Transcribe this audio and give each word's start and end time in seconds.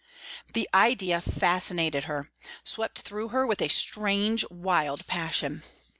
The 0.55 0.67
idea 0.73 1.21
fascinated 1.21 2.05
her 2.05 2.31
swept 2.63 3.01
through 3.03 3.27
her 3.27 3.45
with 3.45 3.61
a 3.61 3.67
strange, 3.67 4.43
wild 4.49 5.05
passion. 5.05 5.61